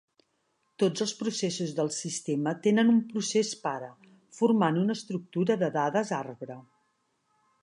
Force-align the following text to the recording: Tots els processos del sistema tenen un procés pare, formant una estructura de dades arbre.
Tots 0.83 1.03
els 1.05 1.11
processos 1.19 1.73
del 1.79 1.91
sistema 1.97 2.55
tenen 2.69 2.89
un 2.95 3.03
procés 3.11 3.53
pare, 3.69 3.93
formant 4.41 4.83
una 4.87 4.99
estructura 5.01 5.63
de 5.67 5.73
dades 5.81 6.19
arbre. 6.23 6.61